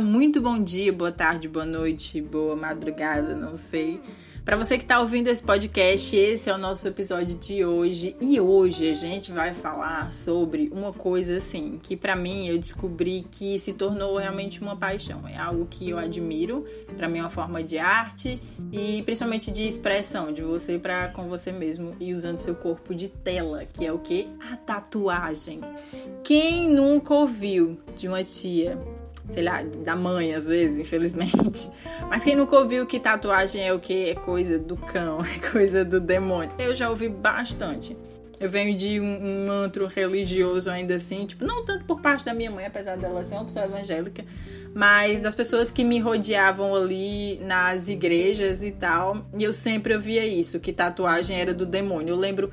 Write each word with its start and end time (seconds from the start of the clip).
Muito 0.00 0.40
bom 0.40 0.62
dia, 0.62 0.92
boa 0.92 1.12
tarde, 1.12 1.48
boa 1.48 1.66
noite, 1.66 2.20
boa 2.20 2.56
madrugada, 2.56 3.34
não 3.34 3.56
sei. 3.56 4.00
Para 4.44 4.56
você 4.56 4.76
que 4.76 4.82
está 4.82 4.98
ouvindo 4.98 5.28
esse 5.28 5.42
podcast, 5.42 6.16
esse 6.16 6.50
é 6.50 6.54
o 6.54 6.58
nosso 6.58 6.88
episódio 6.88 7.36
de 7.36 7.64
hoje 7.64 8.16
e 8.20 8.40
hoje 8.40 8.90
a 8.90 8.94
gente 8.94 9.30
vai 9.30 9.54
falar 9.54 10.12
sobre 10.12 10.68
uma 10.72 10.92
coisa 10.92 11.36
assim 11.36 11.78
que 11.80 11.96
para 11.96 12.16
mim 12.16 12.48
eu 12.48 12.58
descobri 12.58 13.24
que 13.30 13.56
se 13.60 13.72
tornou 13.72 14.16
realmente 14.16 14.60
uma 14.60 14.74
paixão. 14.74 15.28
É 15.28 15.36
algo 15.36 15.66
que 15.66 15.90
eu 15.90 15.98
admiro, 15.98 16.66
para 16.96 17.06
mim 17.06 17.18
é 17.18 17.22
uma 17.22 17.30
forma 17.30 17.62
de 17.62 17.78
arte 17.78 18.40
e 18.72 19.02
principalmente 19.02 19.52
de 19.52 19.62
expressão 19.62 20.32
de 20.32 20.42
você 20.42 20.76
para 20.76 21.08
com 21.08 21.28
você 21.28 21.52
mesmo 21.52 21.94
e 22.00 22.12
usando 22.12 22.38
seu 22.38 22.56
corpo 22.56 22.94
de 22.94 23.08
tela, 23.08 23.64
que 23.64 23.86
é 23.86 23.92
o 23.92 23.98
que 24.00 24.26
a 24.50 24.56
tatuagem. 24.56 25.60
Quem 26.24 26.68
nunca 26.68 27.14
ouviu 27.14 27.78
de 27.94 28.08
uma 28.08 28.24
tia 28.24 28.76
sei 29.30 29.42
lá, 29.42 29.62
da 29.62 29.96
mãe 29.96 30.34
às 30.34 30.48
vezes, 30.48 30.78
infelizmente. 30.78 31.70
Mas 32.08 32.24
quem 32.24 32.36
nunca 32.36 32.56
ouviu 32.56 32.86
que 32.86 32.98
tatuagem 33.00 33.66
é 33.66 33.72
o 33.72 33.78
que? 33.78 34.10
É 34.10 34.14
coisa 34.14 34.58
do 34.58 34.76
cão, 34.76 35.18
é 35.24 35.50
coisa 35.50 35.84
do 35.84 36.00
demônio. 36.00 36.52
Eu 36.58 36.74
já 36.74 36.88
ouvi 36.90 37.08
bastante. 37.08 37.96
Eu 38.38 38.50
venho 38.50 38.76
de 38.76 38.98
um, 38.98 39.04
um 39.04 39.52
antro 39.52 39.86
religioso 39.86 40.68
ainda 40.68 40.96
assim, 40.96 41.24
tipo, 41.26 41.44
não 41.44 41.64
tanto 41.64 41.84
por 41.84 42.00
parte 42.00 42.24
da 42.24 42.34
minha 42.34 42.50
mãe, 42.50 42.66
apesar 42.66 42.96
dela 42.96 43.22
ser 43.22 43.34
uma 43.34 43.44
pessoa 43.44 43.66
evangélica, 43.66 44.24
mas 44.74 45.20
das 45.20 45.32
pessoas 45.32 45.70
que 45.70 45.84
me 45.84 46.00
rodeavam 46.00 46.74
ali 46.74 47.38
nas 47.38 47.86
igrejas 47.86 48.60
e 48.60 48.72
tal. 48.72 49.24
E 49.38 49.44
eu 49.44 49.52
sempre 49.52 49.94
ouvia 49.94 50.26
isso, 50.26 50.58
que 50.58 50.72
tatuagem 50.72 51.40
era 51.40 51.54
do 51.54 51.64
demônio. 51.64 52.14
Eu 52.14 52.16
lembro 52.16 52.50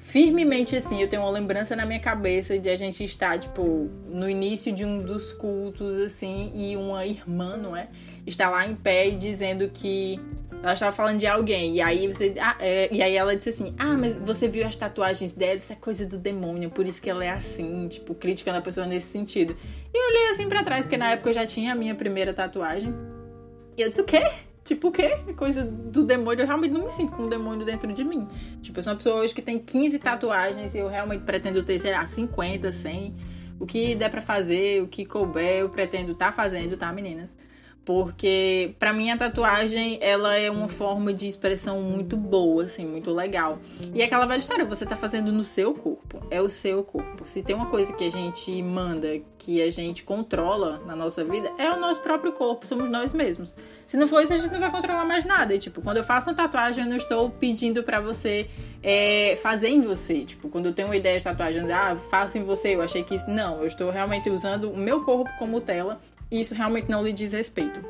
firmemente 0.00 0.74
assim, 0.74 1.00
eu 1.00 1.08
tenho 1.08 1.22
uma 1.22 1.30
lembrança 1.30 1.76
na 1.76 1.86
minha 1.86 2.00
cabeça 2.00 2.58
de 2.58 2.68
a 2.68 2.76
gente 2.76 3.04
estar, 3.04 3.38
tipo, 3.38 3.88
no 4.08 4.28
início 4.28 4.72
de 4.72 4.84
um 4.84 5.02
dos 5.02 5.32
cultos, 5.32 5.96
assim, 5.98 6.50
e 6.54 6.76
uma 6.76 7.06
irmã, 7.06 7.56
não 7.56 7.76
é? 7.76 7.88
Está 8.26 8.50
lá 8.50 8.66
em 8.66 8.74
pé 8.74 9.08
e 9.08 9.16
dizendo 9.16 9.68
que 9.68 10.18
ela 10.62 10.74
estava 10.74 10.92
falando 10.92 11.18
de 11.18 11.26
alguém. 11.26 11.76
E 11.76 11.80
aí 11.80 12.06
você. 12.06 12.34
Ah, 12.38 12.56
é, 12.60 12.88
e 12.92 13.02
aí 13.02 13.16
ela 13.16 13.34
disse 13.34 13.48
assim: 13.48 13.74
Ah, 13.78 13.96
mas 13.96 14.14
você 14.14 14.46
viu 14.46 14.66
as 14.66 14.76
tatuagens 14.76 15.32
dela? 15.32 15.54
Isso 15.56 15.72
é 15.72 15.76
coisa 15.76 16.04
do 16.04 16.18
demônio, 16.18 16.70
por 16.70 16.86
isso 16.86 17.00
que 17.00 17.08
ela 17.08 17.24
é 17.24 17.30
assim, 17.30 17.88
tipo, 17.88 18.14
criticando 18.14 18.58
a 18.58 18.62
pessoa 18.62 18.86
nesse 18.86 19.06
sentido. 19.06 19.56
E 19.92 19.96
eu 19.96 20.10
olhei 20.10 20.30
assim 20.30 20.48
para 20.48 20.62
trás, 20.62 20.84
porque 20.84 20.96
na 20.96 21.12
época 21.12 21.30
eu 21.30 21.34
já 21.34 21.46
tinha 21.46 21.72
a 21.72 21.74
minha 21.74 21.94
primeira 21.94 22.34
tatuagem. 22.34 22.94
E 23.76 23.82
eu 23.82 23.88
disse, 23.88 24.00
o 24.00 24.04
quê? 24.04 24.30
Tipo, 24.70 24.86
o 24.86 24.92
quê? 24.92 25.18
Coisa 25.36 25.64
do 25.64 26.04
demônio. 26.04 26.42
Eu 26.42 26.46
realmente 26.46 26.70
não 26.70 26.84
me 26.84 26.92
sinto 26.92 27.10
com 27.16 27.24
um 27.24 27.28
demônio 27.28 27.66
dentro 27.66 27.92
de 27.92 28.04
mim. 28.04 28.28
Tipo, 28.62 28.78
eu 28.78 28.82
sou 28.84 28.92
uma 28.92 28.96
pessoa 28.96 29.16
hoje 29.16 29.34
que 29.34 29.42
tem 29.42 29.58
15 29.58 29.98
tatuagens 29.98 30.76
e 30.76 30.78
eu 30.78 30.86
realmente 30.86 31.22
pretendo 31.24 31.60
ter, 31.64 31.80
sei 31.80 31.90
lá, 31.90 32.06
50, 32.06 32.72
100. 32.72 33.16
O 33.58 33.66
que 33.66 33.96
der 33.96 34.08
pra 34.08 34.20
fazer, 34.20 34.80
o 34.80 34.86
que 34.86 35.04
couber, 35.04 35.58
eu 35.58 35.68
pretendo 35.68 36.14
tá 36.14 36.30
fazendo, 36.30 36.76
tá, 36.76 36.92
meninas? 36.92 37.34
Porque 37.84 38.74
para 38.78 38.92
mim 38.92 39.10
a 39.10 39.16
tatuagem 39.16 39.98
ela 40.00 40.36
é 40.36 40.50
uma 40.50 40.68
forma 40.68 41.12
de 41.12 41.26
expressão 41.26 41.80
muito 41.80 42.16
boa, 42.16 42.64
assim, 42.64 42.86
muito 42.86 43.10
legal. 43.12 43.58
E 43.94 44.02
é 44.02 44.04
aquela 44.04 44.26
velha 44.26 44.38
história, 44.38 44.64
você 44.64 44.84
tá 44.84 44.94
fazendo 44.94 45.32
no 45.32 45.44
seu 45.44 45.74
corpo, 45.74 46.24
é 46.30 46.40
o 46.40 46.48
seu 46.48 46.84
corpo. 46.84 47.26
Se 47.26 47.42
tem 47.42 47.56
uma 47.56 47.66
coisa 47.66 47.92
que 47.92 48.04
a 48.04 48.10
gente 48.10 48.62
manda, 48.62 49.20
que 49.38 49.62
a 49.62 49.70
gente 49.70 50.04
controla 50.04 50.80
na 50.86 50.94
nossa 50.94 51.24
vida, 51.24 51.50
é 51.58 51.70
o 51.70 51.80
nosso 51.80 52.00
próprio 52.00 52.32
corpo, 52.32 52.66
somos 52.66 52.90
nós 52.90 53.12
mesmos. 53.12 53.54
Se 53.86 53.96
não 53.96 54.06
for 54.06 54.22
isso, 54.22 54.32
a 54.32 54.36
gente 54.36 54.52
não 54.52 54.60
vai 54.60 54.70
controlar 54.70 55.04
mais 55.04 55.24
nada. 55.24 55.54
E, 55.54 55.58
tipo, 55.58 55.80
quando 55.80 55.96
eu 55.96 56.04
faço 56.04 56.28
uma 56.28 56.36
tatuagem, 56.36 56.84
eu 56.84 56.90
não 56.90 56.96
estou 56.96 57.30
pedindo 57.30 57.82
para 57.82 58.00
você 58.00 58.48
é, 58.82 59.36
fazer 59.42 59.68
em 59.68 59.80
você. 59.80 60.24
Tipo, 60.24 60.48
quando 60.48 60.66
eu 60.66 60.72
tenho 60.72 60.88
uma 60.88 60.96
ideia 60.96 61.18
de 61.18 61.24
tatuagem, 61.24 61.60
ah, 61.72 61.96
faça 62.10 62.38
em 62.38 62.44
você, 62.44 62.74
eu 62.74 62.82
achei 62.82 63.02
que 63.02 63.14
isso. 63.14 63.28
Não, 63.28 63.60
eu 63.60 63.66
estou 63.66 63.90
realmente 63.90 64.28
usando 64.30 64.70
o 64.70 64.76
meu 64.76 65.02
corpo 65.02 65.30
como 65.38 65.60
tela 65.60 66.00
e 66.30 66.40
isso 66.40 66.54
realmente 66.54 66.90
não 66.90 67.04
lhe 67.04 67.12
diz 67.12 67.32
respeito. 67.32 67.84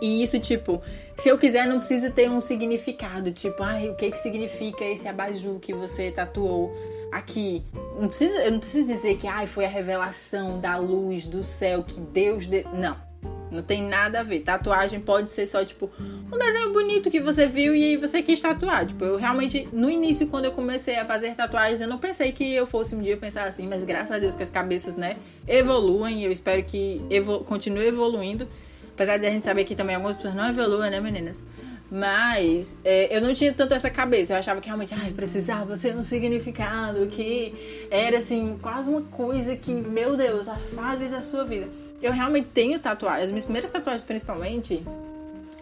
E 0.00 0.22
isso, 0.22 0.38
tipo, 0.38 0.82
se 1.18 1.28
eu 1.28 1.38
quiser, 1.38 1.66
não 1.66 1.78
precisa 1.78 2.10
ter 2.10 2.30
um 2.30 2.40
significado, 2.40 3.30
tipo, 3.32 3.62
ai, 3.62 3.88
o 3.88 3.94
que 3.94 4.10
que 4.10 4.18
significa 4.18 4.84
esse 4.84 5.06
abajur 5.06 5.58
que 5.58 5.74
você 5.74 6.10
tatuou 6.10 6.74
aqui? 7.12 7.62
Não 7.98 8.08
precisa, 8.08 8.42
eu 8.42 8.52
não 8.52 8.58
preciso 8.60 8.92
dizer 8.92 9.16
que 9.18 9.26
ai, 9.26 9.46
foi 9.46 9.64
a 9.64 9.68
revelação 9.68 10.58
da 10.58 10.76
luz 10.76 11.26
do 11.26 11.44
céu 11.44 11.82
que 11.82 12.00
Deus 12.00 12.46
de... 12.46 12.64
não. 12.72 13.09
Não 13.50 13.62
tem 13.62 13.82
nada 13.82 14.20
a 14.20 14.22
ver. 14.22 14.40
Tatuagem 14.40 15.00
pode 15.00 15.32
ser 15.32 15.46
só, 15.46 15.64
tipo, 15.64 15.90
um 16.00 16.38
desenho 16.38 16.72
bonito 16.72 17.10
que 17.10 17.20
você 17.20 17.46
viu 17.46 17.74
e 17.74 17.82
aí 17.82 17.96
você 17.96 18.22
quis 18.22 18.40
tatuar. 18.40 18.86
Tipo, 18.86 19.04
eu 19.04 19.16
realmente, 19.16 19.68
no 19.72 19.90
início, 19.90 20.28
quando 20.28 20.44
eu 20.44 20.52
comecei 20.52 20.96
a 20.96 21.04
fazer 21.04 21.34
tatuagens, 21.34 21.80
eu 21.80 21.88
não 21.88 21.98
pensei 21.98 22.32
que 22.32 22.54
eu 22.54 22.66
fosse 22.66 22.94
um 22.94 23.02
dia 23.02 23.16
pensar 23.16 23.46
assim, 23.46 23.66
mas 23.66 23.82
graças 23.84 24.12
a 24.12 24.18
Deus 24.18 24.36
que 24.36 24.42
as 24.42 24.50
cabeças, 24.50 24.94
né, 24.94 25.16
evoluem. 25.48 26.22
Eu 26.22 26.30
espero 26.30 26.62
que 26.62 27.02
evolu 27.10 27.44
continue 27.44 27.86
evoluindo. 27.86 28.46
Apesar 28.94 29.16
de 29.16 29.26
a 29.26 29.30
gente 29.30 29.44
saber 29.44 29.64
que 29.64 29.74
também 29.74 29.96
algumas 29.96 30.16
pessoas 30.16 30.34
não 30.34 30.48
evoluem, 30.48 30.90
né, 30.90 31.00
meninas? 31.00 31.42
Mas 31.90 32.76
é, 32.84 33.14
eu 33.14 33.20
não 33.20 33.34
tinha 33.34 33.52
tanto 33.52 33.74
essa 33.74 33.90
cabeça. 33.90 34.32
Eu 34.32 34.36
achava 34.36 34.60
que 34.60 34.66
realmente 34.66 34.94
ai, 34.94 35.10
precisava 35.10 35.76
ser 35.76 35.96
um 35.96 36.04
significado, 36.04 37.06
que 37.08 37.88
era 37.90 38.18
assim, 38.18 38.56
quase 38.62 38.88
uma 38.88 39.02
coisa 39.02 39.56
que, 39.56 39.72
meu 39.72 40.16
Deus, 40.16 40.48
a 40.48 40.56
fase 40.56 41.08
da 41.08 41.20
sua 41.20 41.44
vida. 41.44 41.68
Eu 42.02 42.12
realmente 42.12 42.48
tenho 42.48 42.78
tatuagens, 42.78 43.24
as 43.24 43.30
minhas 43.30 43.44
primeiras 43.44 43.70
tatuagens 43.70 44.04
principalmente, 44.04 44.82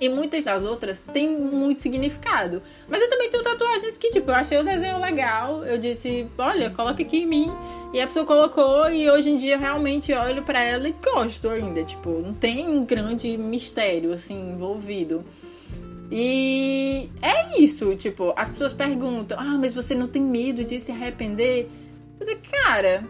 e 0.01 0.09
muitas 0.09 0.45
das 0.45 0.63
outras 0.63 1.01
têm 1.13 1.29
muito 1.29 1.81
significado. 1.81 2.63
Mas 2.89 3.03
eu 3.03 3.09
também 3.09 3.29
tenho 3.31 3.43
tatuagens 3.43 3.99
que, 3.99 4.11
tipo, 4.11 4.31
eu 4.31 4.35
achei 4.35 4.57
o 4.59 4.63
desenho 4.63 5.01
legal. 5.01 5.65
Eu 5.65 5.77
disse, 5.77 6.27
olha, 6.39 6.71
coloca 6.71 7.03
aqui 7.03 7.19
em 7.19 7.27
mim. 7.27 7.53
E 7.93 8.01
a 8.01 8.07
pessoa 8.07 8.25
colocou, 8.25 8.89
e 8.91 9.11
hoje 9.11 9.31
em 9.31 9.37
dia 9.37 9.55
eu 9.55 9.59
realmente 9.59 10.13
olho 10.13 10.43
para 10.43 10.63
ela 10.63 10.89
e 10.89 10.93
gosto 10.93 11.49
ainda. 11.49 11.83
Tipo, 11.83 12.11
não 12.21 12.33
tem 12.33 12.69
um 12.69 12.85
grande 12.85 13.37
mistério, 13.37 14.13
assim, 14.13 14.53
envolvido. 14.53 15.25
E 16.11 17.11
é 17.21 17.61
isso, 17.61 17.95
tipo, 17.97 18.33
as 18.37 18.49
pessoas 18.49 18.73
perguntam, 18.73 19.39
ah, 19.39 19.59
mas 19.59 19.75
você 19.75 19.95
não 19.95 20.09
tem 20.09 20.23
medo 20.23 20.65
de 20.65 20.81
se 20.81 20.93
arrepender? 20.93 21.69
Eu 22.19 22.27
digo, 22.27 22.41
cara, 22.51 23.05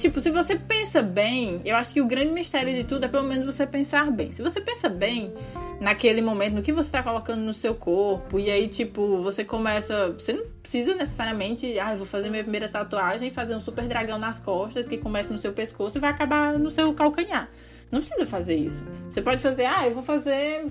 Tipo, 0.00 0.18
se 0.18 0.30
você 0.30 0.56
pensa 0.56 1.02
bem, 1.02 1.60
eu 1.62 1.76
acho 1.76 1.92
que 1.92 2.00
o 2.00 2.06
grande 2.06 2.32
mistério 2.32 2.74
de 2.74 2.84
tudo 2.84 3.04
é 3.04 3.08
pelo 3.08 3.22
menos 3.22 3.44
você 3.44 3.66
pensar 3.66 4.10
bem. 4.10 4.32
Se 4.32 4.40
você 4.40 4.58
pensa 4.58 4.88
bem 4.88 5.30
naquele 5.78 6.22
momento, 6.22 6.54
no 6.54 6.62
que 6.62 6.72
você 6.72 6.90
tá 6.90 7.02
colocando 7.02 7.42
no 7.42 7.52
seu 7.52 7.74
corpo, 7.74 8.38
e 8.38 8.50
aí, 8.50 8.66
tipo, 8.66 9.20
você 9.20 9.44
começa. 9.44 10.12
Você 10.12 10.32
não 10.32 10.46
precisa 10.62 10.94
necessariamente, 10.94 11.78
ah, 11.78 11.94
vou 11.96 12.06
fazer 12.06 12.30
minha 12.30 12.42
primeira 12.42 12.66
tatuagem 12.66 13.30
fazer 13.30 13.54
um 13.54 13.60
super 13.60 13.86
dragão 13.86 14.18
nas 14.18 14.40
costas 14.40 14.88
que 14.88 14.96
começa 14.96 15.30
no 15.30 15.38
seu 15.38 15.52
pescoço 15.52 15.98
e 15.98 16.00
vai 16.00 16.08
acabar 16.08 16.58
no 16.58 16.70
seu 16.70 16.94
calcanhar. 16.94 17.50
Não 17.92 18.00
precisa 18.00 18.24
fazer 18.24 18.54
isso. 18.54 18.82
Você 19.10 19.20
pode 19.20 19.42
fazer, 19.42 19.66
ah, 19.66 19.86
eu 19.86 19.92
vou 19.92 20.02
fazer 20.02 20.64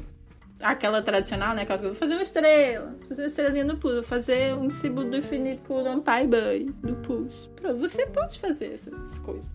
aquela 0.62 1.02
tradicional, 1.02 1.56
né? 1.56 1.64
Aquela 1.64 1.80
coisa, 1.80 1.94
vou 1.94 2.00
fazer 2.00 2.14
uma 2.14 2.24
estrela, 2.24 2.96
vou 2.98 3.08
fazer 3.08 3.22
uma 3.22 3.28
estrelinha 3.28 3.66
no 3.66 3.78
pulso, 3.78 3.96
vou 3.96 4.04
fazer 4.04 4.56
um 4.56 4.70
símbolo 4.70 5.10
do 5.10 5.18
infinito 5.18 5.62
com 5.68 5.82
o 5.82 6.02
pai 6.02 6.28
boy 6.28 6.74
no 6.84 6.96
pulso. 6.98 7.50
Você 7.78 8.06
pode 8.08 8.40
fazer 8.40 8.74
essas 8.74 9.18
coisas. 9.20 9.50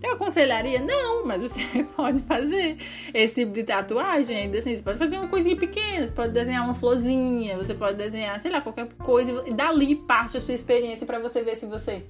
Eu 0.00 0.12
aconselharia? 0.12 0.80
Não, 0.80 1.26
mas 1.26 1.42
você 1.42 1.60
pode 1.96 2.22
fazer 2.22 2.78
esse 3.12 3.34
tipo 3.34 3.52
de 3.52 3.64
tatuagem 3.64 4.56
assim. 4.56 4.76
Você 4.76 4.82
pode 4.82 4.98
fazer 4.98 5.18
uma 5.18 5.28
coisinha 5.28 5.56
pequena, 5.56 6.06
você 6.06 6.12
pode 6.12 6.32
desenhar 6.32 6.64
uma 6.64 6.74
florzinha, 6.74 7.56
você 7.56 7.74
pode 7.74 7.96
desenhar, 7.96 8.40
sei 8.40 8.50
lá, 8.50 8.60
qualquer 8.60 8.86
coisa. 8.94 9.42
E 9.46 9.52
dali 9.52 9.96
parte 9.96 10.36
a 10.36 10.40
sua 10.40 10.54
experiência 10.54 11.04
para 11.04 11.18
você 11.18 11.42
ver 11.42 11.56
se 11.56 11.66
você 11.66 12.04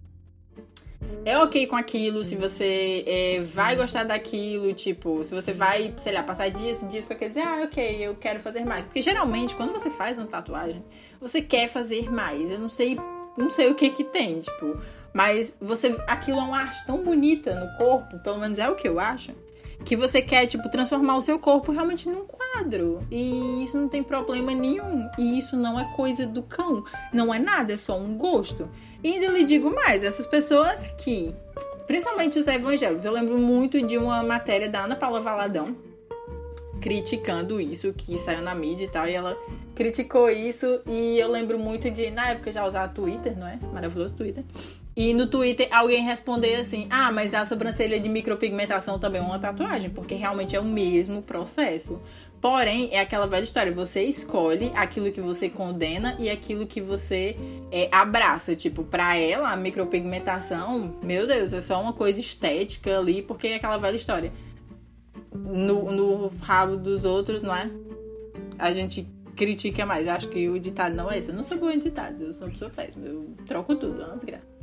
é 1.24 1.38
ok 1.38 1.66
com 1.66 1.76
aquilo, 1.76 2.24
se 2.24 2.36
você 2.36 3.04
é, 3.06 3.40
vai 3.40 3.76
gostar 3.76 4.04
daquilo, 4.04 4.72
tipo, 4.72 5.24
se 5.24 5.34
você 5.34 5.52
vai, 5.52 5.92
sei 5.98 6.12
lá, 6.12 6.22
passar 6.22 6.48
dias 6.50 6.82
e 6.82 6.86
dias 6.86 7.06
quer 7.06 7.28
dizer, 7.28 7.42
ah, 7.42 7.62
ok, 7.64 8.06
eu 8.06 8.14
quero 8.14 8.40
fazer 8.40 8.64
mais. 8.64 8.84
Porque 8.84 9.02
geralmente, 9.02 9.54
quando 9.54 9.72
você 9.72 9.90
faz 9.90 10.18
uma 10.18 10.26
tatuagem, 10.26 10.82
você 11.20 11.42
quer 11.42 11.68
fazer 11.68 12.10
mais. 12.10 12.50
Eu 12.50 12.58
não 12.58 12.68
sei, 12.68 12.98
não 13.36 13.50
sei 13.50 13.70
o 13.70 13.74
que 13.74 13.90
que 13.90 14.04
tem, 14.04 14.40
tipo, 14.40 14.80
mas 15.12 15.54
você, 15.60 15.96
aquilo 16.06 16.38
é 16.38 16.42
uma 16.42 16.58
arte 16.58 16.84
tão 16.86 17.02
bonita 17.02 17.54
no 17.54 17.76
corpo, 17.76 18.18
pelo 18.20 18.38
menos 18.38 18.58
é 18.58 18.68
o 18.68 18.74
que 18.74 18.88
eu 18.88 19.00
acho, 19.00 19.32
que 19.84 19.96
você 19.96 20.20
quer, 20.20 20.46
tipo, 20.46 20.68
transformar 20.68 21.16
o 21.16 21.22
seu 21.22 21.38
corpo 21.38 21.72
realmente 21.72 22.08
num 22.08 22.26
quadro. 22.26 23.06
E 23.10 23.62
isso 23.62 23.78
não 23.78 23.88
tem 23.88 24.02
problema 24.02 24.52
nenhum. 24.52 25.08
E 25.18 25.38
isso 25.38 25.56
não 25.56 25.78
é 25.78 25.84
coisa 25.94 26.26
do 26.26 26.42
cão. 26.42 26.84
Não 27.12 27.32
é 27.32 27.38
nada, 27.38 27.72
é 27.72 27.76
só 27.76 27.98
um 27.98 28.16
gosto. 28.16 28.68
E 29.02 29.14
ainda 29.14 29.28
lhe 29.28 29.44
digo 29.44 29.74
mais, 29.74 30.02
essas 30.02 30.26
pessoas 30.26 30.88
que, 31.02 31.34
principalmente 31.86 32.38
os 32.38 32.46
evangélicos, 32.46 33.04
eu 33.04 33.12
lembro 33.12 33.38
muito 33.38 33.80
de 33.86 33.96
uma 33.96 34.22
matéria 34.22 34.68
da 34.68 34.84
Ana 34.84 34.96
Paula 34.96 35.20
Valadão, 35.20 35.76
criticando 36.80 37.60
isso, 37.60 37.92
que 37.92 38.18
saiu 38.18 38.42
na 38.42 38.54
mídia 38.54 38.84
e 38.84 38.88
tal, 38.88 39.06
e 39.06 39.12
ela 39.12 39.36
criticou 39.74 40.28
isso, 40.28 40.80
e 40.86 41.18
eu 41.18 41.30
lembro 41.30 41.58
muito 41.58 41.90
de, 41.90 42.10
na 42.10 42.30
época, 42.30 42.52
já 42.52 42.66
usar 42.66 42.88
Twitter, 42.88 43.38
não 43.38 43.46
é? 43.46 43.58
Maravilhoso 43.72 44.14
Twitter. 44.14 44.44
E 44.98 45.14
no 45.14 45.28
Twitter 45.28 45.68
alguém 45.70 46.02
responder 46.02 46.56
assim: 46.56 46.88
ah, 46.90 47.12
mas 47.12 47.32
a 47.32 47.44
sobrancelha 47.44 48.00
de 48.00 48.08
micropigmentação 48.08 48.98
também 48.98 49.20
é 49.20 49.24
uma 49.24 49.38
tatuagem, 49.38 49.90
porque 49.90 50.16
realmente 50.16 50.56
é 50.56 50.60
o 50.60 50.64
mesmo 50.64 51.22
processo. 51.22 52.02
Porém, 52.40 52.88
é 52.90 52.98
aquela 52.98 53.28
velha 53.28 53.44
história: 53.44 53.70
você 53.70 54.02
escolhe 54.02 54.72
aquilo 54.74 55.12
que 55.12 55.20
você 55.20 55.48
condena 55.48 56.16
e 56.18 56.28
aquilo 56.28 56.66
que 56.66 56.80
você 56.80 57.36
é, 57.70 57.88
abraça. 57.92 58.56
Tipo, 58.56 58.82
pra 58.82 59.16
ela, 59.16 59.52
a 59.52 59.56
micropigmentação, 59.56 60.96
meu 61.00 61.28
Deus, 61.28 61.52
é 61.52 61.60
só 61.60 61.80
uma 61.80 61.92
coisa 61.92 62.18
estética 62.18 62.98
ali, 62.98 63.22
porque 63.22 63.46
é 63.46 63.54
aquela 63.54 63.78
velha 63.78 63.96
história. 63.96 64.32
no, 65.32 65.92
no 65.92 66.32
rabo 66.40 66.76
dos 66.76 67.04
outros, 67.04 67.40
não 67.40 67.54
é? 67.54 67.70
A 68.58 68.72
gente 68.72 69.08
critica 69.36 69.86
mais. 69.86 70.08
Acho 70.08 70.28
que 70.28 70.48
o 70.48 70.58
ditado 70.58 70.96
não 70.96 71.08
é 71.08 71.18
esse. 71.18 71.30
Eu 71.30 71.36
não 71.36 71.44
sou 71.44 71.56
boa 71.56 71.72
em 71.72 71.78
ditados, 71.78 72.20
eu 72.20 72.34
sou 72.34 72.48
uma 72.48 72.52
pessoa 72.52 72.68
péssima. 72.68 73.06
Eu 73.06 73.36
troco 73.46 73.76
tudo, 73.76 74.02
é 74.02 74.06
uma 74.06 74.16
desgraça. 74.16 74.57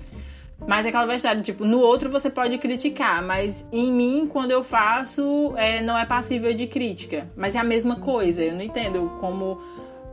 Mas 0.67 0.85
é 0.85 0.89
aquela 0.89 1.05
verdade, 1.05 1.43
tipo, 1.43 1.63
no 1.63 1.79
outro 1.79 2.09
você 2.09 2.29
pode 2.29 2.57
criticar, 2.57 3.21
mas 3.23 3.67
em 3.71 3.91
mim, 3.91 4.27
quando 4.27 4.51
eu 4.51 4.63
faço, 4.63 5.53
é, 5.57 5.81
não 5.81 5.97
é 5.97 6.05
passível 6.05 6.53
de 6.53 6.65
crítica. 6.65 7.29
Mas 7.35 7.55
é 7.55 7.59
a 7.59 7.63
mesma 7.63 7.97
coisa. 7.97 8.41
Eu 8.41 8.53
não 8.53 8.61
entendo 8.61 9.11
como 9.19 9.61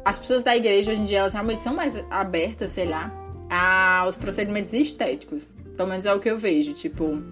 as 0.04 0.18
pessoas 0.18 0.42
da 0.42 0.54
igreja 0.56 0.92
hoje 0.92 1.00
em 1.00 1.04
dia 1.04 1.20
elas 1.20 1.32
realmente 1.32 1.62
são 1.62 1.74
mais 1.74 1.96
abertas, 2.10 2.72
sei 2.72 2.86
lá, 2.86 3.10
aos 3.48 4.16
procedimentos 4.16 4.74
estéticos. 4.74 5.46
Pelo 5.76 5.88
menos 5.88 6.04
é 6.04 6.12
o 6.12 6.20
que 6.20 6.30
eu 6.30 6.38
vejo. 6.38 6.74
Tipo, 6.74 7.22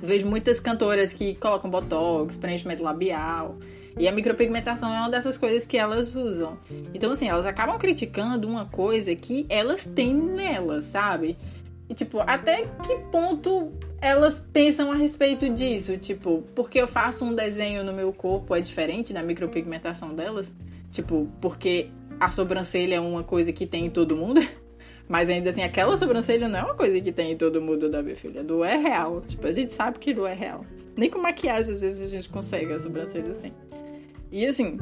vejo 0.00 0.26
muitas 0.26 0.58
cantoras 0.58 1.12
que 1.12 1.34
colocam 1.34 1.70
botox, 1.70 2.36
preenchimento 2.38 2.82
labial. 2.82 3.58
E 3.98 4.08
a 4.08 4.12
micropigmentação 4.12 4.92
é 4.92 4.98
uma 4.98 5.10
dessas 5.10 5.36
coisas 5.36 5.66
que 5.66 5.76
elas 5.76 6.16
usam. 6.16 6.58
Então, 6.92 7.12
assim, 7.12 7.28
elas 7.28 7.46
acabam 7.46 7.78
criticando 7.78 8.48
uma 8.48 8.64
coisa 8.64 9.14
que 9.14 9.46
elas 9.48 9.84
têm 9.84 10.14
nelas, 10.14 10.86
sabe? 10.86 11.36
E, 11.88 11.94
tipo, 11.94 12.20
até 12.20 12.66
que 12.82 12.96
ponto 13.10 13.72
elas 14.00 14.38
pensam 14.52 14.90
a 14.92 14.96
respeito 14.96 15.48
disso? 15.50 15.96
Tipo, 15.98 16.42
porque 16.54 16.78
eu 16.78 16.86
faço 16.86 17.24
um 17.24 17.34
desenho 17.34 17.84
no 17.84 17.92
meu 17.92 18.12
corpo 18.12 18.54
é 18.54 18.60
diferente 18.60 19.12
da 19.12 19.22
micropigmentação 19.22 20.14
delas? 20.14 20.52
Tipo, 20.90 21.28
porque 21.40 21.90
a 22.18 22.30
sobrancelha 22.30 22.96
é 22.96 23.00
uma 23.00 23.22
coisa 23.22 23.52
que 23.52 23.66
tem 23.66 23.86
em 23.86 23.90
todo 23.90 24.16
mundo? 24.16 24.40
Mas 25.08 25.28
ainda 25.28 25.50
assim, 25.50 25.62
aquela 25.62 25.96
sobrancelha 25.96 26.48
não 26.48 26.58
é 26.58 26.62
uma 26.62 26.74
coisa 26.74 26.98
que 27.00 27.12
tem 27.12 27.32
em 27.32 27.36
todo 27.36 27.60
mundo 27.60 27.90
da 27.90 28.02
minha 28.02 28.16
filha. 28.16 28.42
Do 28.42 28.64
é 28.64 28.76
real. 28.76 29.20
Tipo, 29.20 29.46
a 29.46 29.52
gente 29.52 29.72
sabe 29.72 29.98
que 29.98 30.14
do 30.14 30.26
é 30.26 30.32
real. 30.32 30.64
Nem 30.96 31.10
com 31.10 31.18
maquiagem, 31.18 31.74
às 31.74 31.80
vezes, 31.82 32.00
a 32.00 32.10
gente 32.10 32.28
consegue 32.28 32.72
a 32.72 32.78
sobrancelha 32.78 33.30
assim. 33.30 33.52
E 34.32 34.46
assim, 34.46 34.78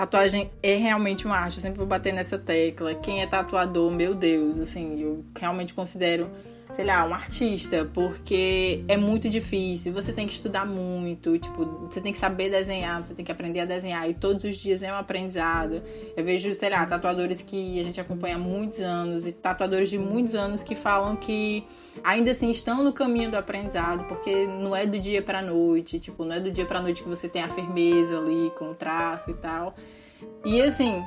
tatuagem 0.00 0.50
é 0.62 0.76
realmente 0.76 1.26
uma 1.26 1.36
arte. 1.36 1.58
Eu 1.58 1.62
sempre 1.62 1.78
vou 1.78 1.86
bater 1.86 2.12
nessa 2.12 2.38
tecla. 2.38 2.94
Quem 2.94 3.22
é 3.22 3.26
tatuador, 3.26 3.90
meu 3.90 4.14
Deus, 4.14 4.58
assim, 4.58 5.00
eu 5.00 5.24
realmente 5.38 5.74
considero 5.74 6.30
sei 6.72 6.84
lá, 6.84 7.04
um 7.06 7.12
artista, 7.12 7.88
porque 7.92 8.84
é 8.88 8.96
muito 8.96 9.28
difícil, 9.28 9.92
você 9.92 10.12
tem 10.12 10.26
que 10.26 10.32
estudar 10.32 10.64
muito, 10.64 11.38
tipo, 11.38 11.64
você 11.90 12.00
tem 12.00 12.12
que 12.12 12.18
saber 12.18 12.50
desenhar, 12.50 13.02
você 13.02 13.14
tem 13.14 13.24
que 13.24 13.32
aprender 13.32 13.60
a 13.60 13.64
desenhar, 13.64 14.08
e 14.08 14.14
todos 14.14 14.44
os 14.44 14.56
dias 14.56 14.82
é 14.82 14.92
um 14.92 14.96
aprendizado. 14.96 15.82
Eu 16.16 16.24
vejo, 16.24 16.52
sei 16.54 16.70
lá, 16.70 16.86
tatuadores 16.86 17.42
que 17.42 17.78
a 17.80 17.82
gente 17.82 18.00
acompanha 18.00 18.36
há 18.36 18.38
muitos 18.38 18.80
anos, 18.80 19.26
e 19.26 19.32
tatuadores 19.32 19.90
de 19.90 19.98
muitos 19.98 20.34
anos 20.34 20.62
que 20.62 20.74
falam 20.74 21.16
que 21.16 21.64
ainda 22.04 22.30
assim 22.30 22.50
estão 22.50 22.82
no 22.84 22.92
caminho 22.92 23.30
do 23.30 23.36
aprendizado, 23.36 24.04
porque 24.04 24.46
não 24.46 24.74
é 24.74 24.86
do 24.86 24.98
dia 24.98 25.22
pra 25.22 25.42
noite, 25.42 25.98
tipo, 25.98 26.24
não 26.24 26.34
é 26.34 26.40
do 26.40 26.50
dia 26.50 26.64
pra 26.64 26.80
noite 26.80 27.02
que 27.02 27.08
você 27.08 27.28
tem 27.28 27.42
a 27.42 27.48
firmeza 27.48 28.18
ali 28.18 28.50
com 28.58 28.70
o 28.70 28.74
traço 28.74 29.30
e 29.30 29.34
tal. 29.34 29.74
E 30.44 30.60
assim, 30.60 31.02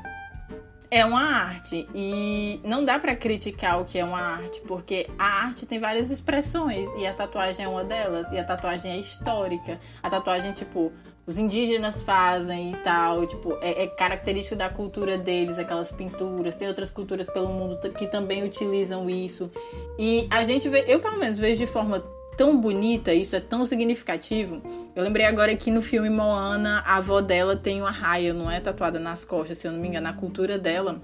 é 0.94 1.04
uma 1.04 1.24
arte 1.24 1.88
e 1.96 2.60
não 2.64 2.86
dá 2.86 3.00
para 3.00 3.16
criticar 3.16 3.82
o 3.82 3.86
que 3.86 3.98
é 3.98 4.06
uma 4.06 4.20
arte, 4.20 4.62
porque 4.62 5.08
a 5.18 5.46
arte 5.46 5.66
tem 5.66 5.80
várias 5.80 6.12
expressões 6.12 6.88
e 6.96 7.08
a 7.08 7.14
tatuagem 7.16 7.66
é 7.66 7.68
uma 7.68 7.84
delas, 7.84 8.32
e 8.32 8.38
a 8.38 8.44
tatuagem 8.44 8.92
é 8.92 8.98
histórica. 8.98 9.80
A 10.04 10.10
tatuagem, 10.12 10.52
tipo, 10.52 10.94
os 11.26 11.40
indígenas 11.40 12.04
fazem 12.04 12.74
e 12.74 12.78
tal, 12.84 13.26
tipo, 13.26 13.58
é, 13.60 13.86
é 13.86 13.88
característico 13.88 14.56
da 14.56 14.70
cultura 14.70 15.18
deles, 15.18 15.58
aquelas 15.58 15.92
pinturas. 15.92 16.54
Tem 16.54 16.68
outras 16.68 16.92
culturas 16.92 17.26
pelo 17.26 17.48
mundo 17.48 17.80
que 17.90 18.06
também 18.06 18.44
utilizam 18.44 19.10
isso. 19.10 19.50
E 19.98 20.28
a 20.30 20.44
gente 20.44 20.70
vê, 20.70 20.86
eu 20.88 21.00
pelo 21.00 21.18
menos 21.18 21.40
vejo 21.40 21.58
de 21.58 21.66
forma 21.66 22.04
tão 22.38 22.60
bonita, 22.60 23.14
isso 23.14 23.36
é 23.36 23.40
tão 23.40 23.66
significativo. 23.66 24.62
Eu 24.96 25.04
lembrei 25.04 25.26
agora 25.26 25.56
que 25.56 25.72
no 25.72 25.82
filme 25.82 26.10
Moana, 26.10 26.84
a 26.86 26.98
avó 26.98 27.22
dela 27.22 27.56
tem 27.56 27.82
uma 27.82 27.92
raia, 27.92 28.34
não 28.34 28.50
é 28.50 28.60
tatuada 28.60 29.00
nas 29.00 29.24
costas, 29.24 29.58
se 29.58 29.68
eu 29.68 29.72
não 29.72 29.80
me 29.80 29.88
engano, 29.88 30.08
a 30.08 30.14
cultura 30.14 30.58
dela, 30.58 31.02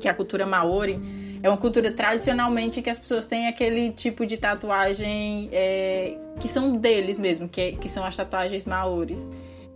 que 0.00 0.08
é 0.08 0.10
a 0.10 0.14
cultura 0.14 0.46
maori, 0.46 1.00
é 1.42 1.48
uma 1.48 1.58
cultura 1.58 1.92
tradicionalmente 1.92 2.80
que 2.80 2.88
as 2.88 2.98
pessoas 2.98 3.24
têm 3.24 3.48
aquele 3.48 3.92
tipo 3.92 4.24
de 4.24 4.38
tatuagem 4.38 5.50
é, 5.52 6.16
que 6.40 6.48
são 6.48 6.76
deles 6.76 7.18
mesmo, 7.18 7.48
que, 7.48 7.60
é, 7.60 7.72
que 7.72 7.88
são 7.88 8.04
as 8.04 8.16
tatuagens 8.16 8.64
maoris. 8.64 9.26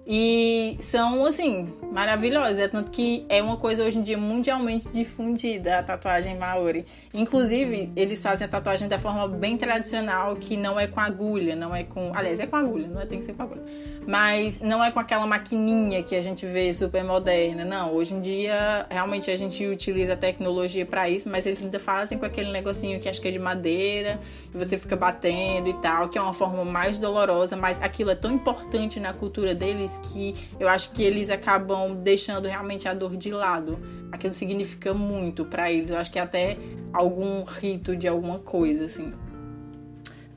E 0.06 0.78
são, 0.80 1.26
assim, 1.26 1.68
maravilhosas. 1.90 2.58
É 2.58 2.68
tanto 2.68 2.90
que 2.90 3.24
é 3.28 3.42
uma 3.42 3.56
coisa 3.56 3.84
hoje 3.84 3.98
em 3.98 4.02
dia 4.02 4.18
mundialmente 4.18 4.88
difundida, 4.88 5.78
a 5.78 5.82
tatuagem 5.82 6.36
Maori. 6.36 6.84
Inclusive, 7.12 7.92
eles 7.96 8.22
fazem 8.22 8.46
a 8.46 8.48
tatuagem 8.48 8.88
da 8.88 8.98
forma 8.98 9.26
bem 9.28 9.56
tradicional, 9.56 10.36
que 10.36 10.56
não 10.56 10.78
é 10.78 10.86
com 10.86 11.00
agulha, 11.00 11.56
não 11.56 11.74
é 11.74 11.84
com. 11.84 12.12
Aliás, 12.14 12.40
é 12.40 12.46
com 12.46 12.56
agulha, 12.56 12.86
não 12.86 13.00
é, 13.00 13.06
tem 13.06 13.18
que 13.18 13.24
ser 13.24 13.34
com 13.34 13.42
agulha. 13.42 13.62
Mas 14.06 14.60
não 14.60 14.82
é 14.82 14.90
com 14.90 15.00
aquela 15.00 15.26
maquininha 15.26 16.02
que 16.02 16.14
a 16.14 16.22
gente 16.22 16.46
vê 16.46 16.72
super 16.72 17.04
moderna. 17.04 17.64
Não, 17.64 17.94
hoje 17.94 18.14
em 18.14 18.20
dia, 18.20 18.86
realmente 18.88 19.30
a 19.30 19.36
gente 19.36 19.66
utiliza 19.66 20.14
a 20.14 20.16
tecnologia 20.16 20.86
para 20.86 21.08
isso, 21.08 21.28
mas 21.28 21.44
eles 21.46 21.62
ainda 21.62 21.78
fazem 21.78 22.18
com 22.18 22.24
aquele 22.24 22.50
negocinho 22.50 22.98
que 23.00 23.08
acho 23.08 23.20
que 23.20 23.28
é 23.28 23.30
de 23.30 23.38
madeira, 23.38 24.18
e 24.52 24.56
você 24.56 24.78
fica 24.78 24.96
batendo 24.96 25.68
e 25.68 25.74
tal, 25.74 26.08
que 26.08 26.16
é 26.16 26.22
uma 26.22 26.32
forma 26.32 26.64
mais 26.64 26.98
dolorosa, 26.98 27.56
mas 27.56 27.80
aquilo 27.82 28.10
é 28.10 28.14
tão 28.14 28.32
importante 28.32 28.98
na 28.98 29.12
cultura 29.12 29.54
deles 29.54 29.98
que 30.04 30.34
eu 30.58 30.68
acho 30.68 30.90
que 30.92 31.02
eles 31.02 31.28
acabam 31.28 31.77
deixando 31.94 32.46
realmente 32.46 32.88
a 32.88 32.94
dor 32.94 33.16
de 33.16 33.30
lado. 33.30 33.78
Aquilo 34.10 34.34
significa 34.34 34.94
muito 34.94 35.44
para 35.44 35.70
eles. 35.70 35.90
Eu 35.90 35.98
acho 35.98 36.10
que 36.10 36.18
é 36.18 36.22
até 36.22 36.56
algum 36.92 37.44
rito 37.44 37.96
de 37.96 38.08
alguma 38.08 38.38
coisa, 38.38 38.84
assim. 38.86 39.12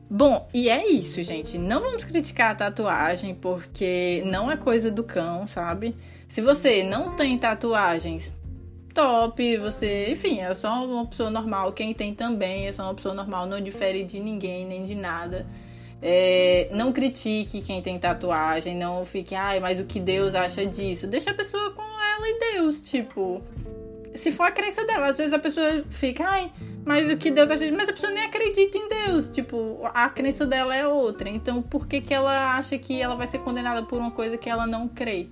Bom, 0.10 0.50
e 0.54 0.68
é 0.68 0.86
isso, 0.90 1.24
gente. 1.24 1.58
Não 1.58 1.80
vamos 1.80 2.04
criticar 2.04 2.52
a 2.52 2.56
tatuagem 2.56 3.34
porque 3.34 4.22
não 4.26 4.52
é 4.52 4.58
coisa 4.58 4.92
do 4.92 5.04
cão, 5.04 5.48
sabe? 5.48 5.96
Se 6.28 6.42
você 6.42 6.84
não 6.84 7.16
tem 7.16 7.38
tatuagens, 7.38 8.32
top, 8.94 9.58
você, 9.58 10.12
enfim, 10.12 10.42
é 10.42 10.54
só 10.54 10.86
uma 10.86 11.06
pessoa 11.06 11.30
normal. 11.30 11.72
Quem 11.72 11.94
tem 11.94 12.14
também 12.14 12.68
é 12.68 12.74
só 12.74 12.84
uma 12.84 12.94
pessoa 12.94 13.14
normal, 13.14 13.46
não 13.46 13.62
difere 13.62 14.04
de 14.04 14.20
ninguém 14.20 14.66
nem 14.66 14.84
de 14.84 14.96
nada. 14.96 15.48
É, 16.02 16.68
não 16.74 16.92
critique 16.92 17.62
quem 17.62 17.82
tem 17.82 18.00
tatuagem, 18.00 18.76
não 18.76 19.06
fique, 19.06 19.36
ai, 19.36 19.60
mas 19.60 19.80
o 19.80 19.86
que 19.86 20.00
Deus 20.00 20.34
acha 20.34 20.66
disso? 20.66 21.06
Deixa 21.06 21.30
a 21.30 21.34
pessoa 21.34 21.72
com 21.72 21.82
ela 21.82 22.28
e 22.28 22.40
Deus, 22.54 22.82
tipo. 22.82 23.42
Se 24.16 24.32
for 24.32 24.44
a 24.44 24.52
crença 24.52 24.84
dela, 24.84 25.08
às 25.08 25.18
vezes 25.18 25.32
a 25.32 25.40
pessoa 25.40 25.86
fica, 25.90 26.28
ai, 26.28 26.52
mas 26.84 27.10
o 27.10 27.16
que 27.16 27.32
Deus 27.32 27.50
acha 27.50 27.64
disso? 27.64 27.78
Mas 27.78 27.88
a 27.88 27.94
pessoa 27.94 28.12
nem 28.12 28.26
acredita 28.26 28.78
em 28.78 28.90
Deus, 28.90 29.30
tipo, 29.30 29.80
a 29.94 30.10
crença 30.10 30.46
dela 30.46 30.76
é 30.76 30.86
outra. 30.86 31.30
Então 31.30 31.62
por 31.62 31.88
que, 31.88 32.02
que 32.02 32.14
ela 32.14 32.56
acha 32.56 32.78
que 32.78 33.00
ela 33.00 33.16
vai 33.16 33.28
ser 33.28 33.40
condenada 33.40 33.84
por 33.84 34.00
uma 34.00 34.12
coisa 34.12 34.38
que 34.38 34.50
ela 34.50 34.66
não 34.66 34.88
crê? 34.88 35.28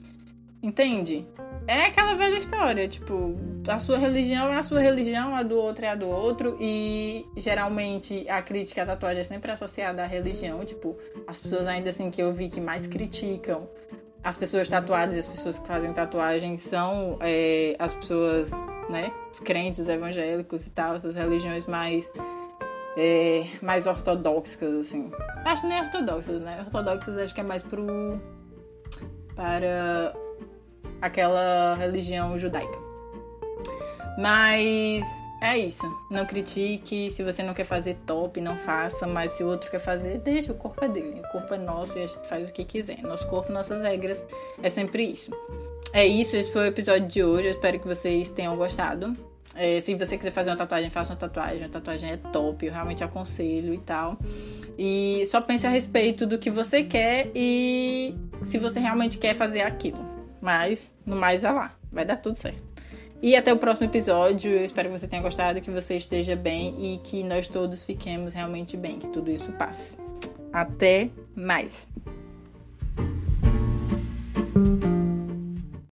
Entende? 0.61 1.25
É 1.69 1.85
aquela 1.85 2.15
velha 2.15 2.39
história, 2.39 2.87
tipo, 2.87 3.37
a 3.67 3.77
sua 3.77 3.99
religião 3.99 4.51
é 4.51 4.57
a 4.57 4.63
sua 4.63 4.79
religião, 4.79 5.35
a 5.35 5.43
do 5.43 5.55
outro 5.55 5.85
é 5.85 5.89
a 5.89 5.93
do 5.93 6.07
outro, 6.07 6.57
e 6.59 7.23
geralmente 7.37 8.27
a 8.27 8.41
crítica 8.41 8.81
à 8.81 8.87
tatuagem 8.87 9.19
é 9.19 9.23
sempre 9.23 9.51
associada 9.51 10.01
à 10.01 10.07
religião, 10.07 10.65
tipo, 10.65 10.97
as 11.27 11.37
pessoas 11.37 11.67
ainda 11.67 11.91
assim 11.91 12.09
que 12.09 12.23
eu 12.23 12.33
vi 12.33 12.49
que 12.49 12.59
mais 12.59 12.87
criticam 12.87 13.69
as 14.23 14.35
pessoas 14.35 14.67
tatuadas 14.67 15.15
e 15.15 15.19
as 15.19 15.27
pessoas 15.27 15.59
que 15.59 15.67
fazem 15.67 15.93
tatuagem 15.93 16.57
são 16.57 17.19
é, 17.21 17.75
as 17.77 17.93
pessoas, 17.93 18.49
né, 18.89 19.13
os 19.31 19.39
crentes 19.39 19.87
evangélicos 19.87 20.65
e 20.65 20.71
tal, 20.71 20.95
essas 20.95 21.13
religiões 21.13 21.67
mais 21.67 22.09
é, 22.97 23.45
mais 23.61 23.85
ortodoxas, 23.85 24.87
assim. 24.87 25.11
Acho 25.45 25.61
que 25.61 25.67
nem 25.67 25.79
ortodoxas, 25.79 26.41
né? 26.41 26.61
Ortodoxas 26.65 27.15
acho 27.19 27.35
que 27.35 27.41
é 27.41 27.43
mais 27.43 27.61
pro 27.61 28.19
para 29.35 30.15
aquela 31.01 31.75
religião 31.75 32.37
judaica. 32.37 32.77
Mas 34.17 35.05
é 35.41 35.57
isso. 35.57 35.85
Não 36.09 36.25
critique. 36.25 37.09
Se 37.09 37.23
você 37.23 37.41
não 37.41 37.53
quer 37.53 37.63
fazer 37.63 37.97
top, 38.05 38.41
não 38.41 38.57
faça. 38.57 39.07
Mas 39.07 39.31
se 39.31 39.43
o 39.43 39.47
outro 39.47 39.71
quer 39.71 39.79
fazer, 39.79 40.17
deixa. 40.19 40.51
O 40.51 40.55
corpo 40.55 40.83
é 40.83 40.89
dele. 40.89 41.21
O 41.21 41.31
corpo 41.31 41.53
é 41.53 41.57
nosso 41.57 41.97
e 41.97 42.03
a 42.03 42.05
gente 42.05 42.27
faz 42.27 42.49
o 42.49 42.53
que 42.53 42.65
quiser. 42.65 43.01
Nosso 43.01 43.25
corpo, 43.27 43.51
nossas 43.51 43.81
regras. 43.81 44.21
É 44.61 44.69
sempre 44.69 45.03
isso. 45.03 45.31
É 45.93 46.05
isso. 46.05 46.35
Esse 46.35 46.51
foi 46.51 46.63
o 46.63 46.65
episódio 46.65 47.07
de 47.07 47.23
hoje. 47.23 47.47
Eu 47.47 47.51
espero 47.51 47.79
que 47.79 47.87
vocês 47.87 48.29
tenham 48.29 48.55
gostado. 48.57 49.15
É, 49.55 49.79
se 49.79 49.95
você 49.95 50.17
quiser 50.17 50.31
fazer 50.31 50.51
uma 50.51 50.57
tatuagem, 50.57 50.89
faça 50.89 51.13
uma 51.13 51.19
tatuagem. 51.19 51.65
A 51.65 51.69
tatuagem 51.69 52.11
é 52.11 52.17
top. 52.17 52.65
Eu 52.65 52.73
realmente 52.73 53.03
aconselho 53.03 53.73
e 53.73 53.79
tal. 53.79 54.17
E 54.77 55.25
só 55.27 55.39
pense 55.39 55.65
a 55.65 55.69
respeito 55.69 56.25
do 56.27 56.37
que 56.37 56.49
você 56.49 56.83
quer 56.83 57.31
e 57.33 58.13
se 58.43 58.57
você 58.57 58.79
realmente 58.79 59.17
quer 59.17 59.33
fazer 59.35 59.61
aquilo. 59.61 60.18
Mas, 60.41 60.91
no 61.05 61.15
mais, 61.15 61.43
é 61.43 61.51
lá. 61.51 61.75
Vai 61.91 62.05
dar 62.05 62.17
tudo 62.17 62.37
certo. 62.37 62.63
E 63.21 63.35
até 63.35 63.51
o 63.51 63.57
próximo 63.57 63.87
episódio. 63.87 64.51
Eu 64.51 64.63
espero 64.63 64.89
que 64.89 64.97
você 64.97 65.07
tenha 65.07 65.21
gostado, 65.21 65.61
que 65.61 65.71
você 65.71 65.95
esteja 65.95 66.35
bem 66.35 66.75
e 66.79 66.97
que 66.99 67.23
nós 67.23 67.47
todos 67.47 67.83
fiquemos 67.83 68.33
realmente 68.33 68.77
bem, 68.77 68.99
que 68.99 69.07
tudo 69.07 69.29
isso 69.29 69.51
passe. 69.53 69.97
Até 70.51 71.09
mais! 71.35 71.87